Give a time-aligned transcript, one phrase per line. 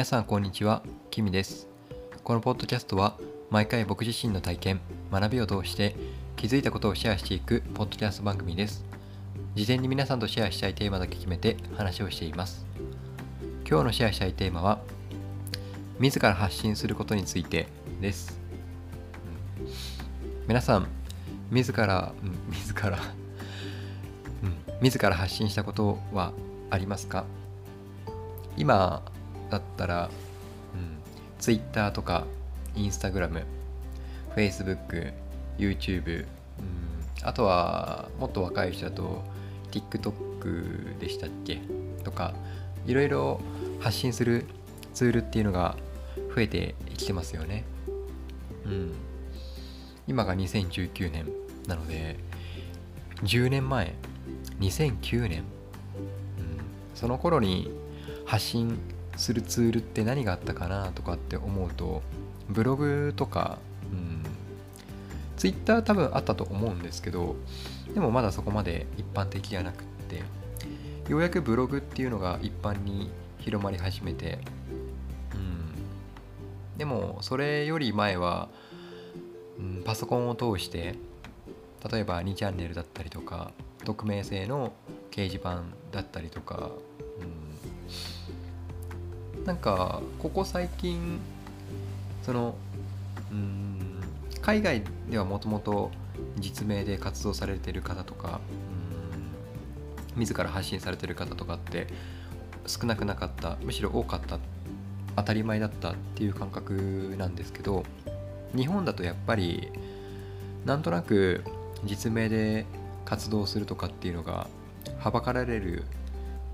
[0.00, 1.68] 皆さんこんにちは、キミです。
[2.24, 3.18] このポッドキャストは
[3.50, 4.80] 毎回僕自身の体験、
[5.12, 5.94] 学びを通して
[6.36, 8.82] 気づいたことをシェアしていくポッドキャスト番組です。
[9.54, 12.64] 事前に皆さんとシェアしたいテーマだけ決めて話をしています。
[13.68, 14.78] 今日のシェアしたいテーマは
[15.98, 17.66] 自ら発信することについて
[18.00, 18.40] です。
[20.48, 20.88] 皆さん、
[21.50, 22.98] 自ら、うん自ら、
[24.44, 26.32] うん、自ら発信したことは
[26.70, 27.26] ありますか？
[28.56, 29.02] 今
[29.50, 30.10] だったら、
[30.74, 30.98] うん、
[31.38, 32.26] Twitter とか
[32.74, 33.42] Instagram、
[34.36, 35.12] Facebook、
[35.58, 36.26] YouTube、うん、
[37.22, 39.22] あとはもっと若い人だと
[39.70, 41.60] TikTok でしたっけ？
[42.04, 42.34] とか
[42.86, 43.40] いろいろ
[43.80, 44.46] 発信する
[44.94, 45.76] ツールっていうのが
[46.34, 47.64] 増えてきてますよね。
[48.64, 48.92] うん、
[50.06, 51.26] 今が2019年
[51.66, 52.16] なので
[53.22, 53.94] 10年前
[54.60, 55.44] 2009年、うん、
[56.94, 57.70] その頃に
[58.24, 58.78] 発信
[59.20, 62.02] するツールって何があったかなとかって思うと
[62.48, 63.58] ブログとか、
[63.92, 64.22] うん、
[65.36, 67.36] ツイッター多分あったと思うんですけど
[67.92, 70.22] でもまだそこまで一般的じゃなくって
[71.10, 74.38] ようやくブログっていうのが一般に広まり始めて、
[75.34, 78.48] うん、でもそれより前は、
[79.58, 80.94] うん、パソコンを通して
[81.92, 83.50] 例えば2チャンネルだったりとか
[83.84, 84.72] 匿名性の
[85.10, 86.70] 掲示板だったりとか、
[89.50, 91.18] なんかここ最近
[92.22, 92.54] その
[93.32, 94.00] うん
[94.40, 95.90] 海外ではもともと
[96.38, 98.40] 実名で活動されてる方とか
[100.14, 101.88] うん自ら発信されてる方とかって
[102.68, 104.38] 少なくなかったむしろ多かった
[105.16, 107.82] 当たり前だったっていう感覚なんですけど
[108.54, 109.72] 日本だとやっぱり
[110.64, 111.42] なんとなく
[111.82, 112.66] 実名で
[113.04, 114.46] 活動するとかっていうのが
[115.00, 115.82] はばかられる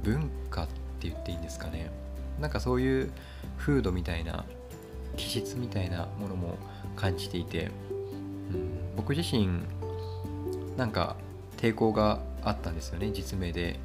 [0.03, 0.73] 文化って
[1.11, 2.06] 言っていいんですかね。
[2.41, 3.11] なんかそういう
[3.57, 4.45] 風土みたいな
[5.17, 6.59] 気質みたいなものも
[6.95, 7.71] 感じていて、
[8.53, 9.49] うん、僕自身
[10.77, 11.17] なんか
[11.57, 13.81] 抵抗があったんですよね実名で。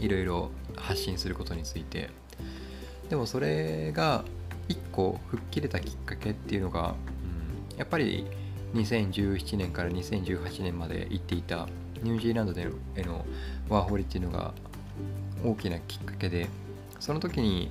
[0.00, 2.10] いろいろ発信することについて。
[3.08, 4.24] でもそれが
[4.68, 6.94] 一個吹っ切れたきっかけっていうのが、
[7.72, 8.24] うん、やっぱり
[8.74, 11.68] 2017年から2018年まで行っていた
[12.02, 13.26] ニュージーランドでへの
[13.68, 14.54] ワーホリっていうのが
[15.44, 16.48] 大きなきっかけで
[17.00, 17.70] その時に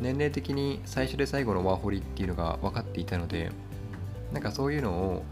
[0.00, 3.50] 年齢的に最初で最後のワーホリっていうのが分かっていたので
[4.32, 5.24] なんかそういうのを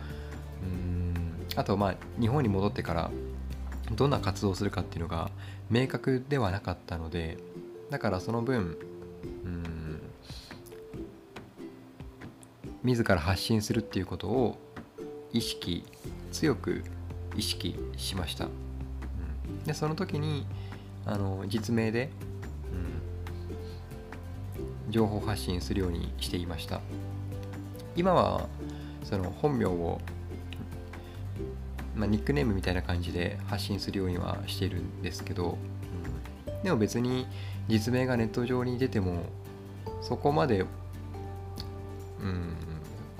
[0.62, 3.10] うんあとまあ日本に戻ってから
[3.92, 5.30] どんな活動をするかっていうのが
[5.70, 7.38] 明確ではなかったので
[7.90, 8.78] だからその分
[9.44, 10.00] うん
[12.82, 14.58] 自ら発信するっていうことを
[15.32, 15.84] 意識
[16.32, 16.82] 強く
[17.36, 20.46] 意識しました、うん、でその時に
[21.06, 22.10] あの実名で、
[24.92, 26.80] 情報発信するようにしていました。
[27.96, 28.46] 今は
[29.02, 30.00] その本名を、
[31.96, 35.58] まあ、ニックネームみたいな感じで発信するようにはしているんですけど、
[36.48, 37.26] うん、でも別に
[37.68, 39.24] 実名がネット上に出ても
[40.00, 40.64] そこまで
[42.20, 42.56] うん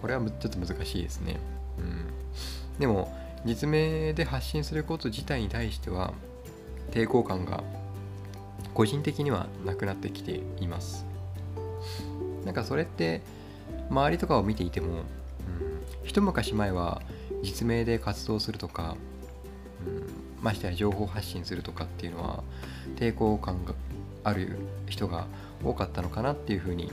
[0.01, 1.39] これはちょっと難しいですね。
[1.79, 2.07] うん、
[2.79, 3.13] でも
[3.45, 6.13] 実名で発信すること自体に対しては
[6.91, 7.63] 抵抗感が
[8.75, 11.12] 個人的にはなくなってきています。
[12.45, 13.23] なんかそれって
[13.91, 15.03] 周りとかを見ていても、うん、
[16.05, 17.03] 一昔前は
[17.43, 18.97] 実名で活動するとか、
[19.87, 20.07] うん、
[20.43, 22.43] ましてや情報発信するとかっていうのは
[22.97, 23.75] 抵抗感が
[24.25, 24.59] ある
[24.89, 25.27] 人が
[25.65, 26.93] 多かったのかなっていうふうに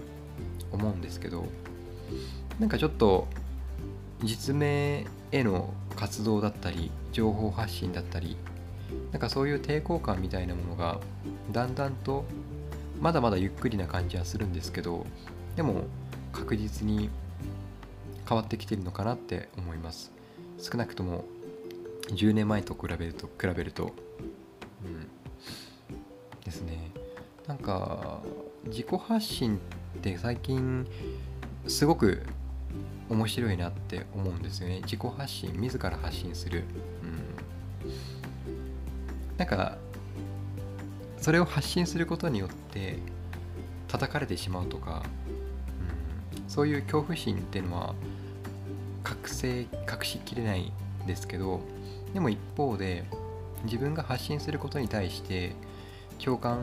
[0.71, 1.45] 思うんですけど
[2.59, 3.27] なんかちょっと
[4.23, 8.35] 実名への活動だったり情報発信だったり
[9.11, 10.99] なんかそういう抵抗感みたいなものが
[11.51, 12.25] だんだんと
[12.99, 15.05] まだまだゆっくりな感じはするんですけど
[15.59, 15.83] でも
[16.31, 17.09] 確実に
[18.25, 20.09] 変わってきてるのかなって思います。
[20.57, 21.25] 少なくとも
[22.11, 23.91] 10年前と比べると比べると。
[24.85, 25.09] うん。
[26.45, 26.91] ですね。
[27.45, 28.21] なんか
[28.67, 29.57] 自己発信
[29.97, 30.87] って最近
[31.67, 32.23] すごく
[33.09, 34.79] 面白いなって思うんですよね。
[34.83, 36.63] 自己発信自ら発信する、
[37.03, 37.05] う
[37.85, 39.77] ん、なんか
[41.17, 42.99] それを発信することによって
[43.89, 45.03] 叩かれてしまうとか、
[46.49, 47.95] そういう恐怖心っていうのは
[49.07, 49.67] 隠せ隠
[50.01, 50.73] しきれない
[51.03, 51.61] んですけど
[52.13, 53.05] でも一方で
[53.63, 55.53] 自分が発信することに対して
[56.17, 56.59] 共感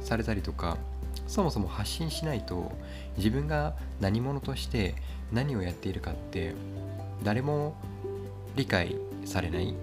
[0.00, 0.78] されたりとか
[1.26, 2.72] そもそも発信しないと
[3.18, 4.94] 自分が何者として
[5.30, 6.54] 何をやっているかって
[7.22, 7.74] 誰も
[8.56, 8.96] 理解
[9.26, 9.74] されない、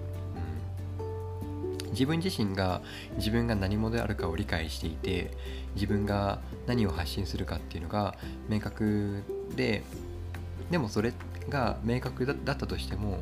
[1.82, 2.82] うん、自分自身が
[3.16, 5.30] 自分が何者であるかを理解していて
[5.76, 8.16] 自分が何を発信するかっていうのが
[8.48, 9.22] 明確
[9.54, 9.82] で
[10.70, 11.12] でもそれ
[11.48, 13.20] が明確だったとしても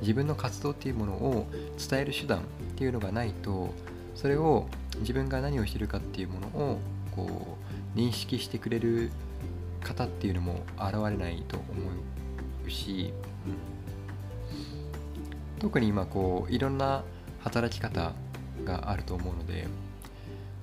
[0.00, 1.46] 自分の活動っていうものを
[1.78, 2.42] 伝える手段っ
[2.76, 3.72] ていうのがないと
[4.14, 4.66] それを
[4.98, 6.78] 自分が何をしてるかっていうものを
[7.14, 7.56] こ
[7.96, 9.10] う認識してくれる
[9.82, 11.66] 方っていうのも現れないと思
[12.66, 13.12] うし、
[13.46, 13.50] う
[15.56, 17.02] ん、特に今こういろんな
[17.40, 18.12] 働き方
[18.64, 19.66] があると思うので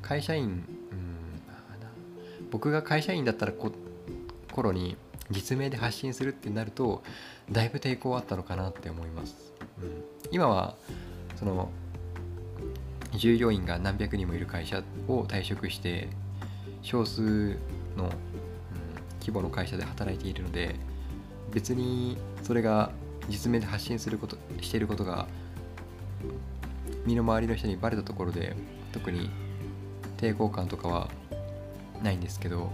[0.01, 0.63] 会社員、うん、
[2.50, 3.71] 僕が会社員だったらこ
[4.51, 4.97] 頃に
[5.29, 7.03] 実名で発信するってなると
[7.51, 10.75] だいぶ抵抗あったのかなって思います、うん、今は
[11.35, 11.69] その
[13.15, 16.09] 従業員が何百人もいる会社を退職して
[16.81, 17.21] 少数
[17.95, 18.09] の、うん、
[19.19, 20.75] 規模の会社で働いているので
[21.51, 22.91] 別にそれが
[23.27, 25.27] 実名で発信することしていることが
[27.05, 28.55] 身の回りの人にバレたところで
[28.91, 29.29] 特に
[30.17, 31.09] 抵抗感とかは
[32.03, 32.71] ないんですけど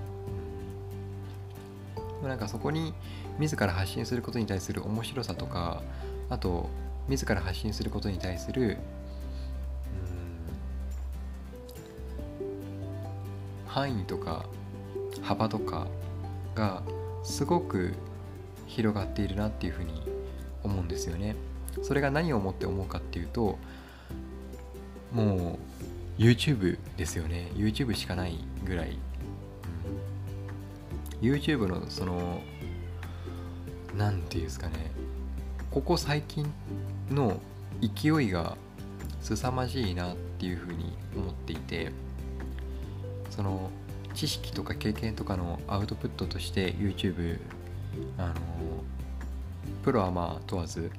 [2.27, 2.93] なんかそこに
[3.39, 5.81] 自ら発信することに対する面白さとか
[6.29, 6.69] あと
[7.07, 8.77] 自ら発信することに対する
[13.67, 14.45] 範囲とか
[15.21, 15.87] 幅とか
[16.55, 16.81] が
[17.23, 17.93] すごく
[18.67, 20.01] 広がっているなっていうふうに
[20.63, 21.35] 思うんですよね。
[21.83, 23.57] それが何をもって思うかっていうと
[25.11, 25.59] も
[26.17, 28.97] う YouTube ですよね YouTube しかないぐらい、
[31.21, 32.41] YouTube のその
[33.95, 34.91] 何て言うんですかね。
[35.71, 36.45] ここ最近
[37.11, 37.39] の
[37.81, 38.57] 勢いが
[39.21, 41.91] 凄まじいなっていうふうに思っていて
[43.29, 43.69] その
[44.13, 47.39] 知識とか経験とかのアウトプットとして YouTube
[48.17, 48.33] あの
[49.83, 50.89] プロはまあ問わず、うん、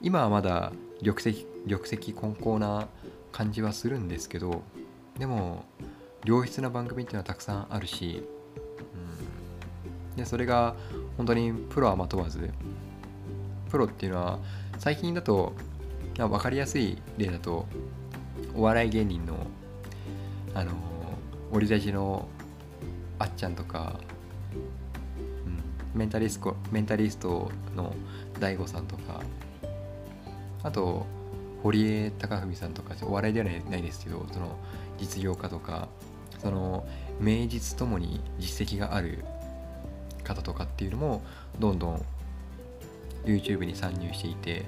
[0.00, 2.86] 今はまだ玉石玉石混交な
[3.32, 4.62] 感じはするんですけど
[5.18, 5.64] でも
[6.24, 8.22] 良質な番組っていうのはたくさんあるし、
[10.16, 10.74] でそれが
[11.16, 12.50] 本当にプロはま問わず
[13.70, 14.38] プロっていうのは
[14.78, 15.52] 最近だと
[16.16, 17.66] 分かりやすい例だと
[18.54, 19.34] お笑い芸人の
[20.54, 20.72] あの
[21.50, 22.28] オリラジの
[23.18, 23.98] あっちゃんとか、
[25.46, 25.48] う
[25.96, 27.94] ん、メンタリストメンタリストの
[28.38, 29.20] DAIGO さんとか
[30.62, 31.06] あと
[31.62, 34.56] 堀江貴文さんとかお笑いではないですけどその
[34.98, 35.88] 実業家とか
[36.40, 36.84] その
[37.20, 39.24] 名実ともに実績がある
[40.22, 41.22] 方とかっていうのも
[41.58, 42.04] どんどん
[43.24, 44.64] YouTube に参入していて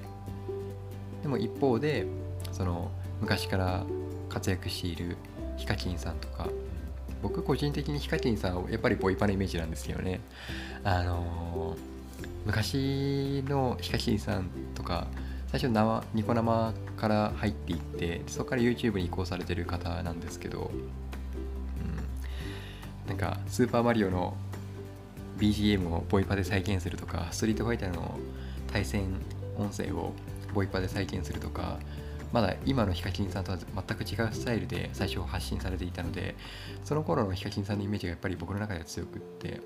[1.21, 2.05] でも一方で
[2.51, 2.91] その
[3.21, 3.83] 昔から
[4.29, 5.17] 活躍している
[5.57, 6.47] ヒカキンさんとか
[7.21, 10.19] 僕個人的にヒカキンさんはやっぱりボイパのイメージなんですけどね。
[10.83, 11.77] あのー、
[12.45, 15.07] 昔のヒカキンさんとか
[15.47, 20.73] 最初生ニコ生から入っていってそこから YouTube に移行されてる方なんですけど、う
[23.07, 24.37] ん、なんかスーパーマリオの
[25.37, 28.17] BGM をボイパで再現するとかストリートファイターの
[28.71, 29.21] 対戦
[29.57, 30.13] 音声を
[30.53, 31.79] ボイパで再現するとか
[32.31, 36.35] まだ今のヒカキンさんとは全く違うスタイルで最初発信されていたので
[36.83, 39.61] その頃のヒカキンさんのイメージがやっぱり僕の中では強くって、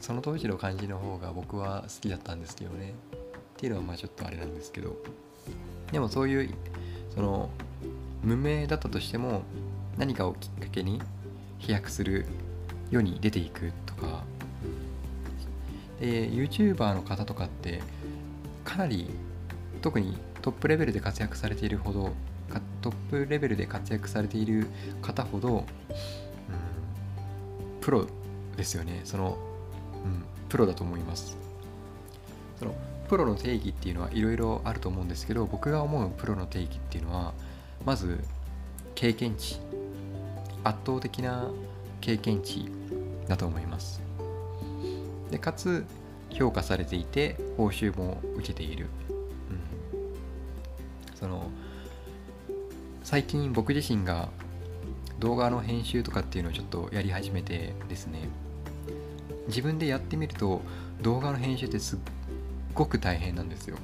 [0.00, 2.94] その当時の感じの方が僕は好きだったんですけどね。
[3.12, 4.96] っていうのはまあちょっとあれなんですけど。
[5.92, 6.54] でもそういう
[7.14, 7.50] その
[8.22, 9.42] 無名だったとしても
[9.98, 11.02] 何かをきっかけに
[11.58, 12.26] 飛躍する
[12.90, 14.24] 世に出ていくとか。
[16.00, 17.82] で YouTuber の方とかって
[18.64, 19.10] かなり
[19.82, 22.14] 特にトップレベルで活躍されているほど
[22.80, 24.66] トップレベルで活躍されている
[25.02, 25.64] 方ほど、うん、
[27.80, 28.06] プロ
[28.56, 29.02] ですよね。
[29.04, 29.38] その
[30.04, 31.36] うん、プロだと思います。
[32.58, 32.74] その
[33.08, 37.34] プロの定義っていうのはいろいろあると思うんですけど僕が思うプロの定義っていうのは
[37.84, 38.20] まず
[38.94, 39.60] 経験値。
[40.62, 41.50] 圧倒的な
[42.00, 42.70] 経験値。
[43.30, 44.02] だと思います。
[45.30, 45.86] でかつ
[46.30, 48.86] 評価されていて報酬も受けている、
[49.92, 51.48] うん、その
[53.04, 54.28] 最近僕自身が
[55.20, 58.28] 動画の編集とかっていうのをちょっとやり始めてですね。
[59.46, 60.60] 自分でやってみると
[61.00, 61.98] 動画の編集ってすっ
[62.74, 63.76] ごく大変なんですよ。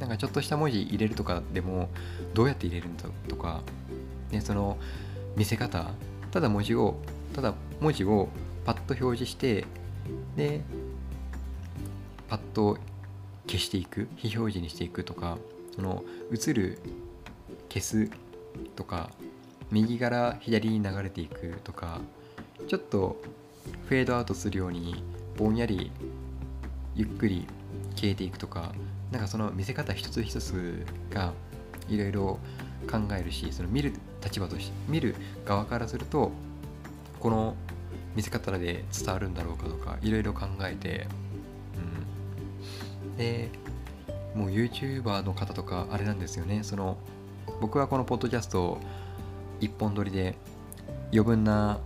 [0.00, 1.90] なんかちょっとした文字入れるとかでも
[2.34, 3.60] どうやって入れるんだとか、
[4.30, 4.78] ね、その
[5.36, 5.90] 見せ方。
[6.32, 6.96] ただ文字を
[7.34, 8.28] ただ文字を
[8.64, 9.64] パッと表示して
[10.36, 10.60] で
[12.28, 12.78] パッと
[13.46, 15.38] 消していく非表示にしていくとか
[15.74, 16.78] その映る
[17.68, 18.10] 消す
[18.76, 19.10] とか
[19.70, 22.00] 右から左に流れていくとか
[22.68, 23.20] ちょっと
[23.88, 25.02] フェードアウトするように
[25.36, 25.90] ぼんやり
[26.94, 27.46] ゆっくり
[27.94, 28.72] 消えていくとか
[29.10, 31.32] なんかその見せ方一つ一つが
[31.88, 32.38] いろいろ
[32.90, 36.30] 考えるしその見る立場として見る側からすると
[37.18, 37.54] この
[38.20, 41.06] 見せ方で伝わるんだろうかとかいろいろ考えて、
[43.08, 43.48] うん、で
[44.34, 46.62] もう YouTuber の方とかあれなんですよね。
[46.62, 46.98] その
[47.62, 48.78] 僕はこのポッドキャスト
[49.58, 50.36] 一本撮りで
[51.12, 51.80] 余分な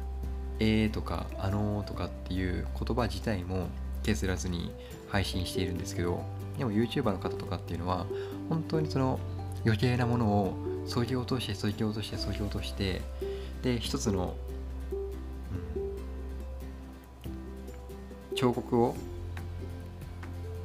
[0.58, 3.66] 「えー」とか「あのー」とかっていう言葉自体も
[4.02, 4.72] 削らずに
[5.10, 6.22] 配信しているんですけど
[6.56, 8.06] でも YouTuber の方とかっていうのは
[8.48, 9.20] 本当にその
[9.66, 10.54] 余計なものを
[10.86, 13.02] 削ぎ落として削ぎ落として削ぎ落として
[13.62, 14.34] で一つの、
[18.44, 18.94] 彫刻を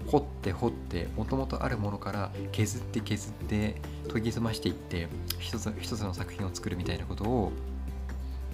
[0.07, 3.81] 掘って掘ってもともとあるものから削って削って
[4.11, 5.07] 研ぎ澄ましていって
[5.37, 7.53] 一つ一つの作品を作るみたいなことを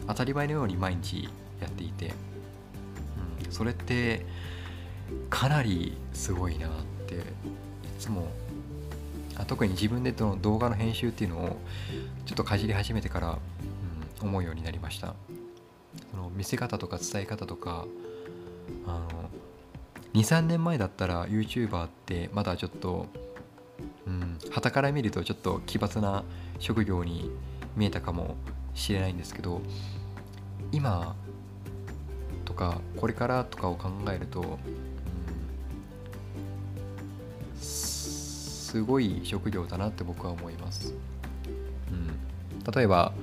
[0.06, 1.28] 当たり前のように毎日
[1.60, 2.14] やっていて、
[3.46, 4.28] うん、それって
[5.32, 6.72] かなりすごいなっ
[7.08, 7.20] てい
[7.98, 8.28] つも
[9.38, 11.58] あ特に自分での動画の編集っていうのを
[12.28, 13.40] ちょっとかじり始めてから、
[14.22, 15.16] うん、思うようになりました。
[16.12, 17.86] その見せ方とか伝え方とか
[18.86, 19.30] あの
[20.14, 23.08] 23年前だったら YouTuber ってまだちょっと
[24.08, 26.24] うん旗から見るとちょっと奇抜な
[26.60, 27.32] 職業に
[27.76, 28.36] 見えたかも
[28.74, 29.62] しれないんですけど
[30.72, 31.16] 今
[32.46, 34.58] とかこれからとかを考えると、うん、
[37.58, 40.94] すごい職業だなって僕は思います、
[41.92, 43.14] うん、例えば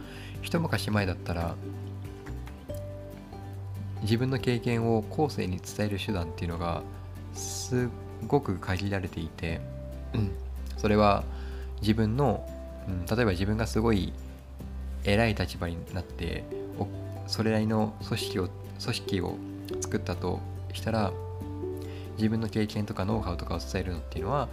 [0.43, 1.55] 一昔前だったら
[4.03, 6.83] 自分の経験を後世に伝える手段っていうのが
[7.35, 7.89] す
[8.27, 9.61] ごく限られていて、
[10.15, 10.33] うん、
[10.77, 11.25] それは
[11.81, 12.47] 自分の、
[12.89, 14.13] うん、例えば自分がすごい
[15.05, 16.45] 偉い立場になって
[17.27, 18.49] それなりの組織を
[18.83, 19.37] 組織を
[19.81, 20.41] 作ったと
[20.73, 21.13] したら
[22.17, 24.49] 自分の経験とかノウハウとかを伝えるのっていうのは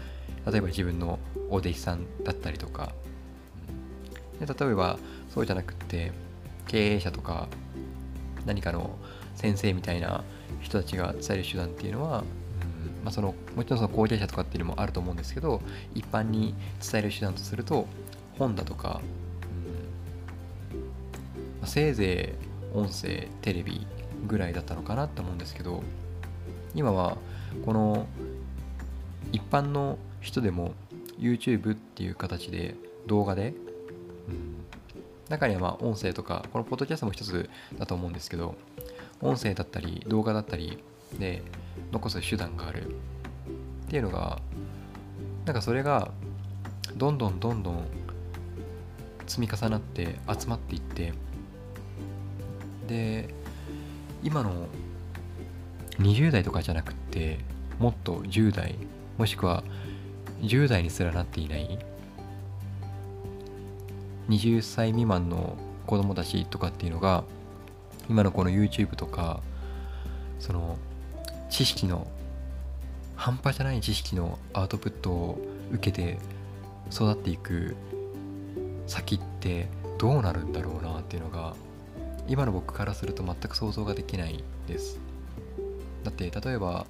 [0.50, 2.94] 例えば自分のお弟子さんだったりとか、
[4.40, 4.98] うん、で例えば
[5.34, 6.12] そうじゃなくって
[6.68, 7.48] 経営者とか
[8.46, 8.98] 何かの
[9.40, 10.26] 先生みたいな
[10.60, 12.24] 人たちが伝える手段っていうのは、うん
[13.06, 15.62] まあ、そのもちろんその後継者とかっていうのもあると思うんですけど
[15.96, 16.54] 一般に
[16.92, 17.88] 伝える手段とすると
[18.38, 19.00] 本だとか、
[20.74, 20.84] うんま
[21.64, 22.36] あ、せいぜ
[22.74, 23.88] い音声テレビ
[24.28, 25.84] ぐらいだったのかなって思うんですけど
[26.76, 27.18] 今は
[27.66, 28.08] この
[29.32, 30.74] 一般の人でも
[31.18, 32.76] YouTube っていう形で
[33.08, 33.54] 動画で、
[34.28, 34.66] うん、
[35.30, 38.56] 中にはまあ音声とかこのポッドキャストも一つだと思うんですけど
[39.22, 40.82] 音声だったり動画だったり
[41.18, 41.42] で
[41.92, 42.96] 残す手段がある。
[43.90, 44.40] っていうのが
[45.46, 46.12] なんかそれが
[46.96, 47.88] どんどんどんどん
[49.26, 51.14] 積み重なって集まっていって
[52.88, 53.34] で
[54.22, 54.68] 今の
[55.98, 57.40] 20代とかじゃなくって
[57.80, 58.76] もっと10代
[59.18, 59.64] もしくは
[60.42, 61.80] 10代にすらなっていない
[64.30, 65.58] 20歳未満の
[65.88, 67.24] 子供たちとかっていうのが
[68.10, 69.42] 今のこの YouTube とか
[70.40, 70.78] その
[71.50, 72.08] 知識の
[73.16, 76.18] 半端じゃない知識のアウトプットを受けて
[76.92, 77.76] 育っていく
[78.88, 81.56] 先ってどうなるんだろうなっていうのが
[82.28, 85.00] 今の僕からすると全く想像ができないです。
[86.04, 86.86] だって例えば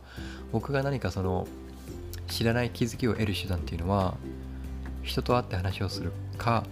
[0.52, 1.48] 僕が何かその
[2.28, 4.16] 知らない気づきを得る手段っていうのは
[5.04, 6.64] 人と会って話をするか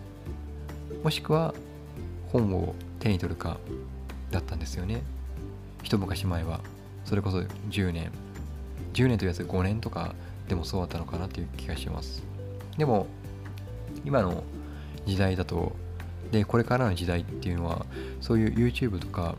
[1.03, 1.55] もしくは
[2.31, 3.57] 本を手に取るか
[4.31, 5.01] だったんですよね。
[5.83, 6.61] 一昔前は。
[7.05, 8.11] それこそ10年。
[8.93, 10.15] 10年というやつ5年とか
[10.47, 12.23] でもそうだったのかなっていう気がします。
[12.77, 13.07] でも
[14.05, 14.43] 今の
[15.05, 15.75] 時代だと
[16.31, 17.85] でこれからの時代っていうのは
[18.21, 19.35] そういう YouTube とか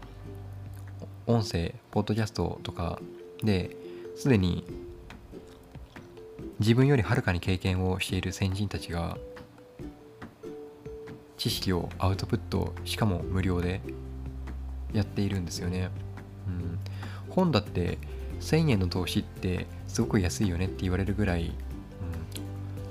[1.26, 2.99] 音声ポッドキャストとか
[3.42, 3.76] で
[4.16, 4.64] すでに
[6.59, 9.16] 自分よりはるかに経験をしている先人たちが
[11.37, 13.80] 知識をアウトプットしかも無料で
[14.92, 15.90] やっているんですよね。
[16.47, 16.78] うん、
[17.30, 17.99] 本だって
[18.40, 21.52] 1000円の投資ってすごく安いよねって言われるぐらい、うん、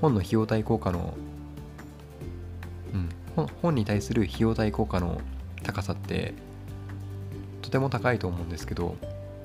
[0.00, 1.14] 本の費用対効果の、
[3.36, 5.20] うん、本に対する費用対効果の
[5.62, 6.34] 高さって
[7.62, 8.96] とても高いと思うんですけど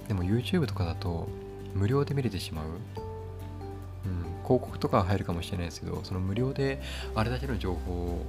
[0.07, 1.27] でも YouTube とかだと
[1.73, 6.81] 無料で見れてしまう、うん、広告とかは入るかもしれないですけどその無料で
[7.15, 8.25] あれだけの情報を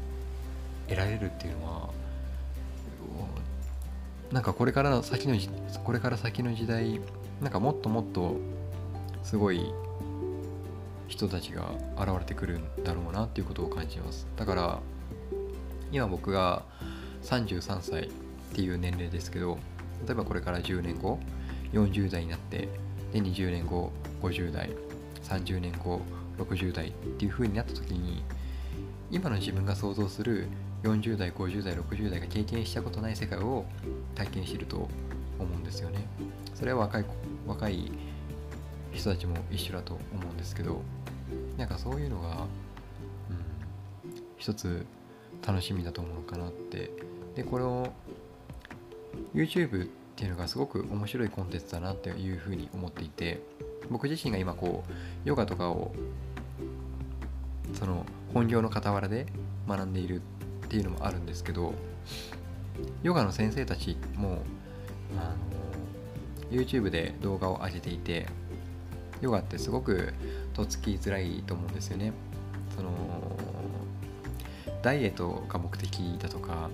[0.88, 1.90] 得られるっていうのは
[4.34, 5.36] なんかこれから先の
[5.84, 7.00] これから先の時代
[7.40, 8.34] なんかもっともっと
[9.22, 9.72] すごい
[11.06, 14.26] 人たちが現れてくるんだろうなっていうことを感じます。
[14.36, 14.80] だから
[15.92, 16.64] 今僕が
[17.22, 18.10] 33歳っ
[18.52, 19.56] ていう年齢ですけど
[20.04, 21.20] 例えばこれから10年後
[21.72, 22.68] 40代になって
[23.12, 24.70] で20年後50代
[25.22, 26.00] 30年後
[26.38, 28.24] 60代っていう風になった時に
[29.12, 30.48] 今の自分が想像する
[30.84, 33.64] 40代50代60代が経験したことない世界を
[34.14, 34.76] 体験してると
[35.38, 36.06] 思うんですよね。
[36.54, 37.04] それは若い
[37.46, 37.90] 若い
[38.92, 40.82] 人たちも一緒だと思うんですけど
[41.56, 42.46] なんかそういうのが、うん、
[44.36, 44.86] 一つ
[45.44, 46.90] 楽しみだと思うのかなって。
[47.34, 47.88] でこれを
[49.34, 53.42] YouTube っていうのがすごく面白いコンテンツだなっていうふうに思っていて
[53.90, 54.92] 僕自身が今こう
[55.28, 55.92] ヨガとかを
[57.72, 59.26] その本業の傍らで
[59.68, 60.22] 学んでいる
[60.74, 61.72] っていうのもあるんですけど
[63.04, 64.42] ヨガの先生たちも
[65.16, 65.36] あ
[66.50, 68.26] の YouTube で動画を上げていて
[69.20, 70.12] ヨガってすごく
[70.52, 72.12] とつきづらいと思うんですよね。
[72.74, 72.90] その
[74.82, 76.68] ダイエットが目的だとか、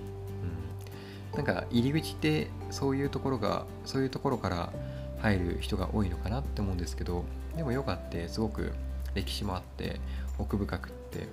[1.33, 4.73] うん、なんか入り口ってそういうところがそういうところから
[5.19, 7.23] 入る人が多いのかなって思うんですけど
[7.55, 8.73] でもヨガってすごく
[9.13, 10.01] 歴史もあって
[10.39, 11.27] 奥深くって。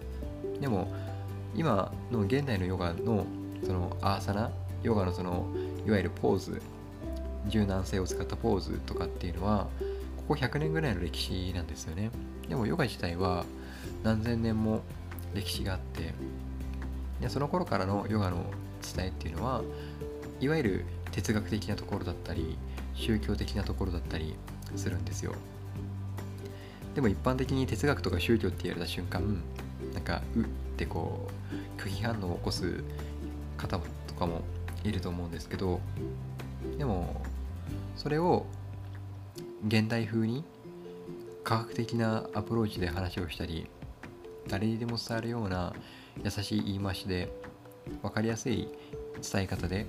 [0.61, 0.89] でも
[1.59, 3.27] 今の現代のヨガの
[3.65, 4.53] そのアーサナ
[4.85, 5.49] ヨガのその
[5.85, 6.63] いわゆるポーズ
[7.49, 9.67] 柔軟性を使ったポーズとかっていうのは
[10.19, 12.13] ここ100年ぐらいの歴史なんですよね。
[12.49, 13.45] でもヨガ自体は
[14.05, 14.83] 何千年も
[15.35, 16.15] 歴史があって
[17.21, 18.45] でその頃からのヨガの
[18.95, 19.63] 伝えっていうのは
[20.41, 22.57] いわゆる哲学的なところだったり
[22.95, 24.37] 宗教的なところだったり
[24.77, 25.35] するんですよ。
[26.95, 29.43] でも一般的に哲学とか宗教って言われた瞬間
[29.93, 31.27] なんかうってこ
[31.77, 32.85] う拒否反応を起こす
[33.57, 34.43] 方とかも
[34.85, 35.81] いると思うんですけど
[36.79, 37.21] でも
[37.97, 38.47] それを
[39.67, 40.45] 現代風に
[41.43, 43.67] 科学的なアプローチで話をしたり
[44.47, 45.75] 誰にでも伝わるような
[46.23, 47.29] 優しい言い回しで
[48.03, 48.69] 分かりやすい
[49.33, 49.87] 伝え方で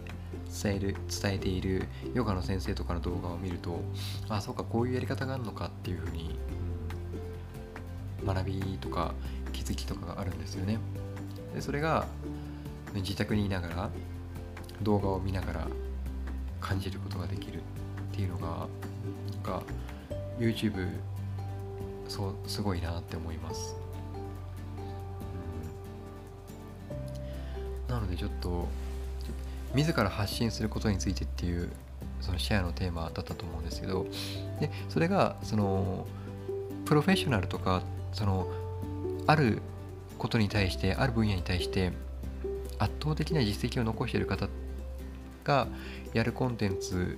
[0.64, 3.80] 伝える伝えているヨガの先生とかの動画を見ると
[4.28, 6.40] あそうかこういうやり方があるのかっていうふうに
[8.26, 9.14] 学びとか
[9.70, 10.80] 気づきとかがあるんですよね。
[11.54, 12.08] でそれが
[12.96, 13.90] 自宅にいながら
[14.82, 15.68] 動画を見ながら
[16.60, 17.62] 感じることができるっ
[18.16, 19.64] ていうのがなんか
[20.40, 20.90] YouTube
[22.08, 23.76] そうすごいなって思います、
[27.88, 28.68] うん、なのでちょっと
[29.76, 31.70] 自ら発信することについてっていう
[32.22, 34.08] そのシェアのテーマだったと思うんですけど
[34.60, 36.08] でそれがその
[36.86, 38.48] プロフェッショナルとかその
[39.30, 39.62] ある
[40.18, 41.94] ことに対してある分野に対して
[42.80, 44.50] 圧倒的な実績を残している方
[45.44, 45.68] が
[46.14, 47.16] やるコンテンツ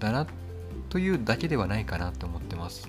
[0.00, 0.26] だな
[0.88, 2.88] というだけではないかなと思ってます。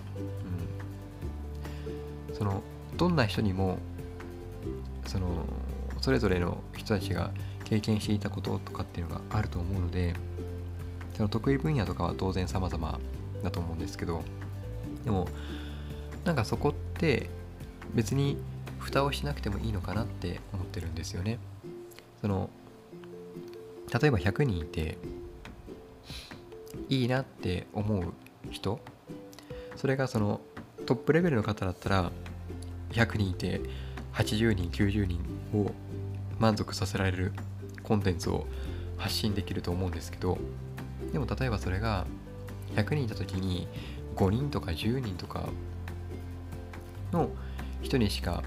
[2.29, 2.61] うん、その
[2.95, 3.77] どんな人にも
[5.05, 5.45] その
[5.99, 7.31] それぞれの人たちが
[7.65, 10.13] 経験していたこととかっていうのがあると思うので
[11.17, 12.99] その得意分野とかは当然様々
[13.43, 14.23] だと思うんですけど
[15.03, 15.27] でも
[16.23, 17.29] なんかそこって
[17.93, 18.37] 別に
[18.79, 21.39] 蓋をしなくてもいいのかなって思ってるんですよね。
[22.21, 22.49] その
[24.01, 24.97] 例えば100人いて
[26.89, 28.13] いいなって思う
[28.51, 28.79] 人
[29.75, 30.41] それがその
[30.85, 32.11] トップレベルの方だったら
[32.91, 33.61] 100人いて
[34.13, 35.19] 80人90人
[35.53, 35.71] を
[36.39, 37.33] 満足させられる
[37.83, 38.47] コンテンツを
[38.97, 40.37] 発信できると思うんですけど
[41.13, 42.05] でも例えばそれが
[42.75, 43.67] 100人いた時に
[44.15, 45.47] 5人とか10人とか
[47.11, 47.29] の
[47.81, 48.43] 人にしか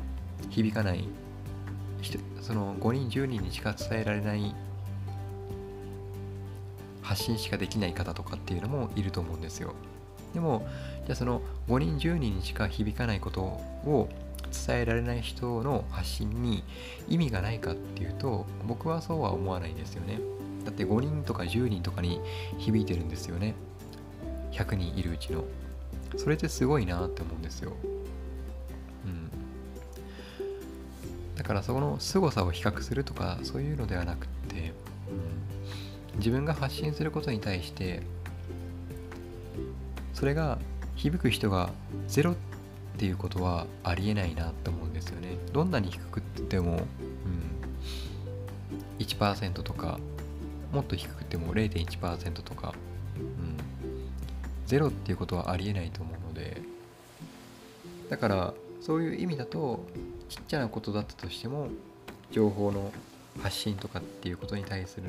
[0.51, 1.05] 響かない
[2.41, 4.55] その5人10人にしか伝えられない
[7.03, 9.75] 発信しかできない方とかっていうのもいると思うんですよ。
[10.35, 10.67] でも
[11.07, 14.09] じゃあその5人10人にしか響かないことを
[14.67, 16.63] 伝えられない人の発信に
[17.09, 20.21] 意味がないかっていうと僕はそうは思わないんですよね。
[20.65, 22.21] だって5人とか10人とかに
[22.59, 23.55] 響いてるんですよね。
[24.53, 25.45] 100人いるうちの。
[26.17, 27.73] それってすごいなって思うんですよ。
[31.41, 34.75] だからそこの凄さを比較するとかそういうのではなくて、
[36.13, 38.03] うん、自分が発信することに対して
[40.13, 40.59] それが
[40.97, 41.71] 響く人が
[42.09, 42.35] ゼロっ
[42.99, 45.39] ていうことはありえないなって思うんですよね。
[45.55, 46.83] どんなに低くっても、うん、
[48.99, 49.99] 1%とか、
[50.75, 52.75] もっと低くても0.1%とか、
[53.17, 53.57] うん、
[54.67, 56.61] ゼロっていうことはありえないと思うので、
[58.11, 59.87] だからそういう意味だと、
[60.31, 61.69] ちっちゃなことだったとしても、
[62.31, 62.93] 情報の
[63.43, 65.09] 発信とかっていうことに対する、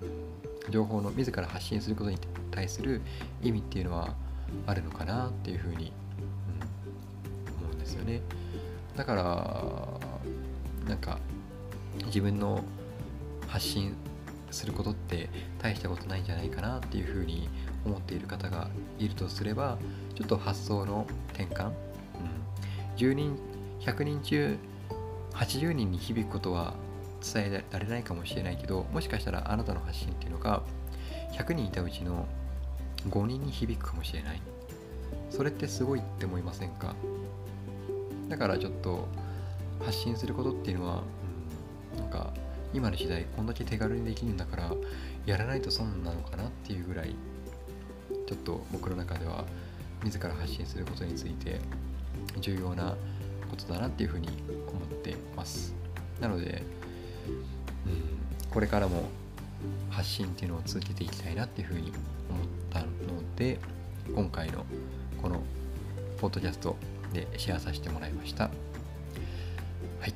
[0.00, 2.18] うん、情報の自ら発信することに
[2.52, 3.00] 対する
[3.42, 4.14] 意味っていうのは
[4.66, 5.92] あるのかなっていうふうに
[7.80, 8.20] ですよね。
[8.96, 11.18] だからなんか
[12.06, 12.62] 自分の
[13.48, 13.96] 発信
[14.52, 15.28] することって
[15.60, 17.48] 大したことないんじゃないかなっていうふうに
[17.84, 19.78] 思っている方がいるとすれば
[20.14, 21.72] ちょっと発想の転換、うん、
[22.96, 23.36] 10人
[23.84, 24.58] 100人中
[25.32, 26.74] 80人に響くことは
[27.22, 30.62] 伝えられないかもしれないけどもしかしたらあなたの発信っていうのが
[31.32, 32.26] 100人いたうちの
[33.08, 34.42] 5人に響くかもしれない。
[35.30, 36.94] それってすごいって思いませんか？
[38.28, 39.08] だからちょっと
[39.80, 41.02] 発信することっていうのは、
[41.94, 42.32] うん、なんか
[42.74, 44.72] 今の時代こんだけ手軽にできるんだから
[45.26, 47.14] やらないと損なのかなっていうぐらい
[48.26, 49.44] ちょっと僕の中では
[50.04, 51.60] 自ら発信することについて
[52.40, 52.94] 重要な
[53.52, 54.28] ことだなっていうふうに
[54.66, 55.74] 思ってます。
[56.20, 56.62] なので、
[57.86, 59.04] うん、これからも
[59.90, 61.92] 発信っていうのを続けていきたいなっていうふうに
[62.30, 62.86] 思ったの
[63.36, 63.58] で
[64.14, 64.64] 今回の
[65.20, 65.42] この
[66.18, 66.76] ポッドキャスト
[67.12, 68.44] でシェアさせてもらいました。
[68.44, 68.50] は
[70.06, 70.14] い。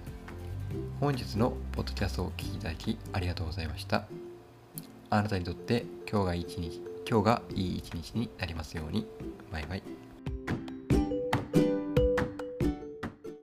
[0.99, 4.07] 本日のポッドキャストをお聴きいただきありがとうございました。
[5.11, 9.07] あなたにとって今日が一日今日がいい一日になりますように。
[9.53, 9.96] バイバイ。